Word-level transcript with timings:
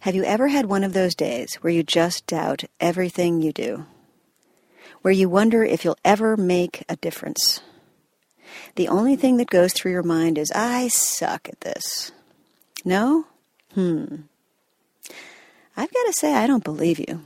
Have 0.00 0.14
you 0.14 0.22
ever 0.24 0.48
had 0.48 0.66
one 0.66 0.84
of 0.84 0.92
those 0.92 1.14
days 1.14 1.56
where 1.56 1.72
you 1.72 1.82
just 1.82 2.26
doubt 2.26 2.64
everything 2.78 3.42
you 3.42 3.52
do? 3.52 3.86
Where 5.02 5.12
you 5.12 5.28
wonder 5.28 5.64
if 5.64 5.84
you'll 5.84 5.98
ever 6.04 6.36
make 6.36 6.84
a 6.88 6.96
difference? 6.96 7.60
The 8.76 8.88
only 8.88 9.16
thing 9.16 9.38
that 9.38 9.50
goes 9.50 9.72
through 9.72 9.92
your 9.92 10.04
mind 10.04 10.38
is, 10.38 10.52
I 10.54 10.88
suck 10.88 11.48
at 11.48 11.60
this. 11.62 12.12
No? 12.84 13.26
Hmm. 13.74 14.22
I've 15.76 15.92
got 15.92 16.06
to 16.06 16.12
say, 16.12 16.34
I 16.34 16.46
don't 16.46 16.64
believe 16.64 17.00
you. 17.00 17.22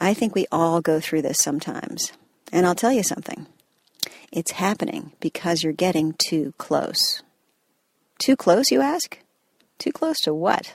I 0.00 0.12
think 0.12 0.34
we 0.34 0.46
all 0.50 0.80
go 0.80 0.98
through 0.98 1.22
this 1.22 1.38
sometimes. 1.38 2.12
And 2.52 2.66
I'll 2.66 2.74
tell 2.74 2.92
you 2.92 3.04
something. 3.04 3.46
It's 4.32 4.52
happening 4.52 5.12
because 5.20 5.62
you're 5.62 5.72
getting 5.72 6.14
too 6.14 6.52
close. 6.58 7.22
Too 8.18 8.36
close, 8.36 8.70
you 8.70 8.80
ask? 8.80 9.18
Too 9.78 9.92
close 9.92 10.18
to 10.20 10.34
what? 10.34 10.74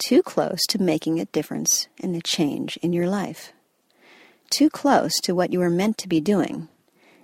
Too 0.00 0.22
close 0.22 0.60
to 0.68 0.80
making 0.82 1.20
a 1.20 1.26
difference 1.26 1.86
and 2.02 2.16
a 2.16 2.22
change 2.22 2.78
in 2.78 2.94
your 2.94 3.06
life. 3.06 3.52
Too 4.48 4.70
close 4.70 5.12
to 5.20 5.34
what 5.34 5.52
you 5.52 5.60
are 5.60 5.70
meant 5.70 5.98
to 5.98 6.08
be 6.08 6.20
doing 6.20 6.68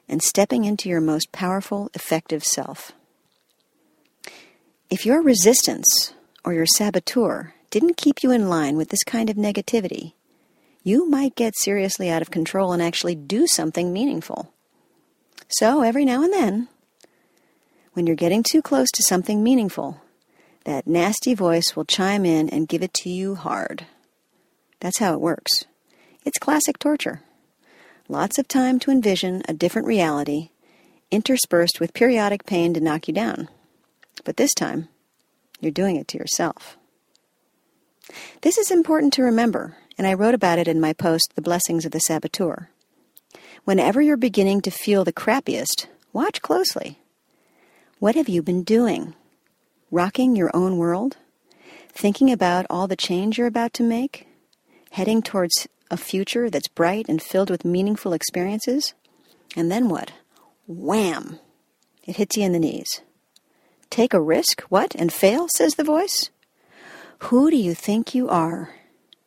and 0.08 0.22
stepping 0.22 0.64
into 0.64 0.88
your 0.88 1.00
most 1.00 1.32
powerful, 1.32 1.90
effective 1.94 2.44
self. 2.44 2.92
If 4.90 5.06
your 5.06 5.22
resistance 5.22 6.12
or 6.44 6.52
your 6.52 6.66
saboteur 6.66 7.54
didn't 7.70 7.96
keep 7.96 8.22
you 8.22 8.30
in 8.30 8.48
line 8.48 8.76
with 8.76 8.90
this 8.90 9.02
kind 9.04 9.30
of 9.30 9.36
negativity, 9.36 10.12
you 10.82 11.08
might 11.08 11.34
get 11.34 11.56
seriously 11.56 12.10
out 12.10 12.22
of 12.22 12.30
control 12.30 12.72
and 12.72 12.82
actually 12.82 13.14
do 13.14 13.46
something 13.48 13.92
meaningful. 13.92 14.52
So, 15.48 15.80
every 15.80 16.04
now 16.04 16.22
and 16.22 16.32
then, 16.32 16.68
when 17.94 18.06
you're 18.06 18.16
getting 18.16 18.42
too 18.42 18.60
close 18.60 18.88
to 18.94 19.02
something 19.02 19.42
meaningful, 19.42 20.00
that 20.66 20.84
nasty 20.84 21.32
voice 21.32 21.76
will 21.76 21.84
chime 21.84 22.24
in 22.24 22.48
and 22.48 22.66
give 22.66 22.82
it 22.82 22.92
to 22.92 23.08
you 23.08 23.36
hard. 23.36 23.86
That's 24.80 24.98
how 24.98 25.14
it 25.14 25.20
works. 25.20 25.64
It's 26.24 26.40
classic 26.40 26.80
torture. 26.80 27.22
Lots 28.08 28.36
of 28.36 28.48
time 28.48 28.80
to 28.80 28.90
envision 28.90 29.42
a 29.48 29.54
different 29.54 29.86
reality, 29.86 30.50
interspersed 31.12 31.78
with 31.78 31.94
periodic 31.94 32.46
pain 32.46 32.74
to 32.74 32.80
knock 32.80 33.06
you 33.06 33.14
down. 33.14 33.48
But 34.24 34.38
this 34.38 34.52
time, 34.54 34.88
you're 35.60 35.70
doing 35.70 35.94
it 35.94 36.08
to 36.08 36.18
yourself. 36.18 36.76
This 38.42 38.58
is 38.58 38.72
important 38.72 39.12
to 39.14 39.22
remember, 39.22 39.76
and 39.96 40.04
I 40.04 40.14
wrote 40.14 40.34
about 40.34 40.58
it 40.58 40.66
in 40.66 40.80
my 40.80 40.92
post, 40.92 41.30
The 41.36 41.42
Blessings 41.42 41.84
of 41.84 41.92
the 41.92 42.00
Saboteur. 42.00 42.70
Whenever 43.62 44.02
you're 44.02 44.16
beginning 44.16 44.62
to 44.62 44.72
feel 44.72 45.04
the 45.04 45.12
crappiest, 45.12 45.86
watch 46.12 46.42
closely. 46.42 46.98
What 48.00 48.16
have 48.16 48.28
you 48.28 48.42
been 48.42 48.64
doing? 48.64 49.14
Rocking 49.90 50.34
your 50.34 50.50
own 50.52 50.78
world? 50.78 51.16
Thinking 51.88 52.32
about 52.32 52.66
all 52.68 52.88
the 52.88 52.96
change 52.96 53.38
you're 53.38 53.46
about 53.46 53.72
to 53.74 53.84
make? 53.84 54.26
Heading 54.90 55.22
towards 55.22 55.68
a 55.90 55.96
future 55.96 56.50
that's 56.50 56.66
bright 56.66 57.06
and 57.08 57.22
filled 57.22 57.50
with 57.50 57.64
meaningful 57.64 58.12
experiences? 58.12 58.94
And 59.54 59.70
then 59.70 59.88
what? 59.88 60.12
Wham! 60.66 61.38
It 62.04 62.16
hits 62.16 62.36
you 62.36 62.42
in 62.42 62.52
the 62.52 62.58
knees. 62.58 63.00
Take 63.88 64.12
a 64.12 64.20
risk, 64.20 64.62
what, 64.62 64.94
and 64.96 65.12
fail, 65.12 65.46
says 65.48 65.76
the 65.76 65.84
voice? 65.84 66.30
Who 67.20 67.50
do 67.50 67.56
you 67.56 67.72
think 67.72 68.14
you 68.14 68.28
are? 68.28 68.74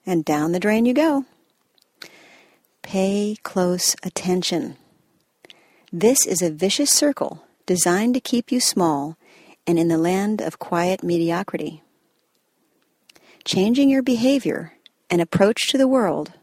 And 0.06 0.26
down 0.26 0.52
the 0.52 0.60
drain 0.60 0.86
you 0.86 0.94
go. 0.94 1.26
Pay 2.82 3.38
close 3.44 3.96
attention. 4.04 4.76
This 5.92 6.28
is 6.28 6.42
a 6.42 6.52
vicious 6.52 6.92
circle 6.92 7.44
designed 7.66 8.14
to 8.16 8.20
keep 8.20 8.52
you 8.52 8.60
small 8.60 9.18
and 9.70 9.78
in 9.78 9.88
the 9.88 10.00
land 10.00 10.42
of 10.42 10.58
quiet 10.58 11.04
mediocrity. 11.04 11.84
Changing 13.46 13.88
your 13.88 14.02
behavior 14.02 14.74
and 15.12 15.22
approach 15.22 15.68
to 15.68 15.78
the 15.78 15.88
world, 15.88 16.34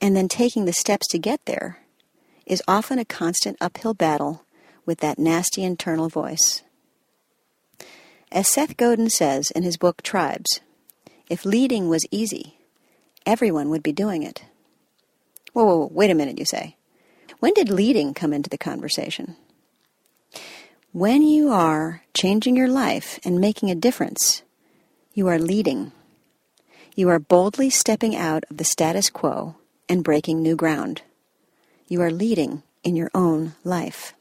and 0.00 0.16
then 0.16 0.26
taking 0.26 0.64
the 0.64 0.72
steps 0.72 1.06
to 1.08 1.18
get 1.18 1.44
there, 1.44 1.80
is 2.46 2.62
often 2.66 2.98
a 2.98 3.04
constant 3.04 3.58
uphill 3.60 3.92
battle 3.92 4.42
with 4.86 5.00
that 5.00 5.18
nasty 5.18 5.62
internal 5.62 6.08
voice. 6.08 6.62
As 8.32 8.48
Seth 8.48 8.78
Godin 8.78 9.10
says 9.10 9.50
in 9.50 9.62
his 9.62 9.76
book 9.76 10.00
Tribes, 10.00 10.62
if 11.28 11.44
leading 11.44 11.90
was 11.90 12.06
easy, 12.10 12.56
everyone 13.26 13.68
would 13.68 13.82
be 13.82 13.92
doing 13.92 14.22
it. 14.22 14.44
Whoa, 15.52 15.66
whoa, 15.66 15.76
whoa, 15.76 15.90
wait 15.92 16.10
a 16.10 16.14
minute, 16.14 16.38
you 16.38 16.46
say. 16.46 16.78
When 17.40 17.52
did 17.52 17.68
leading 17.68 18.14
come 18.14 18.32
into 18.32 18.48
the 18.48 18.56
conversation? 18.56 19.36
When 20.94 21.22
you 21.22 21.50
are 21.50 22.02
changing 22.14 22.54
your 22.54 22.68
life 22.68 23.18
and 23.24 23.40
making 23.40 23.68
a 23.68 23.74
difference, 23.74 24.44
you 25.12 25.26
are 25.26 25.40
leading. 25.40 25.90
You 26.94 27.08
are 27.08 27.18
boldly 27.18 27.68
stepping 27.68 28.14
out 28.14 28.44
of 28.48 28.58
the 28.58 28.64
status 28.64 29.10
quo 29.10 29.56
and 29.88 30.04
breaking 30.04 30.40
new 30.40 30.54
ground. 30.54 31.02
You 31.88 32.00
are 32.02 32.12
leading 32.12 32.62
in 32.84 32.94
your 32.94 33.10
own 33.12 33.54
life. 33.64 34.14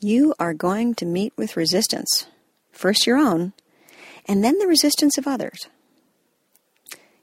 You 0.00 0.36
are 0.38 0.54
going 0.54 0.94
to 0.94 1.04
meet 1.04 1.32
with 1.36 1.56
resistance, 1.56 2.28
first 2.70 3.08
your 3.08 3.16
own, 3.16 3.54
and 4.24 4.44
then 4.44 4.56
the 4.60 4.68
resistance 4.68 5.18
of 5.18 5.26
others. 5.26 5.66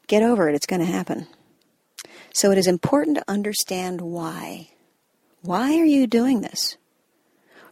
Get 0.07 0.21
over 0.21 0.49
it, 0.49 0.55
it's 0.55 0.65
going 0.65 0.81
to 0.81 0.85
happen. 0.85 1.27
So 2.33 2.51
it 2.51 2.57
is 2.57 2.67
important 2.67 3.15
to 3.15 3.23
understand 3.25 4.01
why. 4.01 4.71
Why 5.43 5.77
are 5.79 5.85
you 5.85 6.07
doing 6.07 6.41
this? 6.41 6.75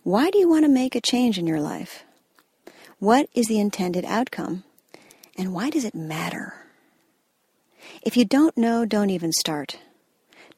Why 0.03 0.29
do 0.31 0.37
you 0.37 0.49
want 0.49 0.65
to 0.65 0.69
make 0.69 0.95
a 0.95 1.01
change 1.01 1.37
in 1.37 1.47
your 1.47 1.61
life? 1.61 2.03
What 2.99 3.29
is 3.33 3.47
the 3.47 3.59
intended 3.59 4.03
outcome? 4.03 4.65
And 5.37 5.53
why 5.53 5.69
does 5.69 5.85
it 5.85 5.95
matter? 5.95 6.55
If 8.01 8.17
you 8.17 8.25
don't 8.25 8.57
know, 8.57 8.83
don't 8.83 9.09
even 9.09 9.31
start. 9.31 9.77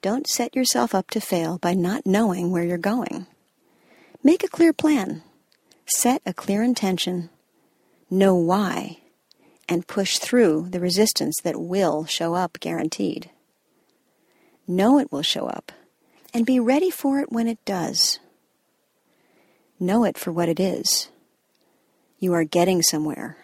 Don't 0.02 0.28
set 0.28 0.56
yourself 0.56 0.96
up 0.96 1.12
to 1.12 1.22
fail 1.22 1.60
by 1.60 1.76
not 1.76 2.08
knowing 2.08 2.52
where 2.52 2.64
you're 2.64 2.80
going. 2.80 3.28
Make 4.24 4.44
a 4.44 4.48
clear 4.48 4.74
plan. 4.74 5.22
Set 5.86 6.24
a 6.26 6.34
clear 6.34 6.64
intention. 6.64 7.30
Know 8.10 8.34
why. 8.34 8.98
And 9.70 9.88
push 9.88 10.18
through 10.18 10.70
the 10.70 10.80
resistance 10.80 11.36
that 11.44 11.62
will 11.62 12.06
show 12.06 12.34
up 12.34 12.60
guaranteed. 12.60 13.30
Know 14.68 14.98
it 14.98 15.12
will 15.12 15.22
show 15.22 15.46
up. 15.46 15.72
And 16.34 16.48
be 16.48 16.60
ready 16.60 16.90
for 16.90 17.20
it 17.20 17.32
when 17.32 17.48
it 17.48 17.64
does. 17.64 18.20
Know 19.80 20.06
it 20.06 20.18
for 20.18 20.32
what 20.32 20.48
it 20.48 20.60
is. 20.60 21.10
You 22.18 22.34
are 22.34 22.46
getting 22.46 22.82
somewhere. 22.82 23.38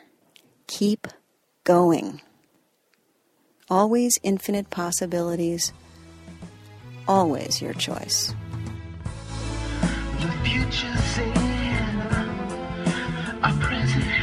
Keep 0.67 1.07
going. 1.65 2.21
Always 3.69 4.17
infinite 4.23 4.69
possibilities. 4.69 5.73
Always 7.07 7.61
your 7.61 7.73
choice. 7.73 8.33
The 10.21 10.31
future's 10.43 11.17
in 11.17 11.33
our 13.43 13.53
present 13.59 14.20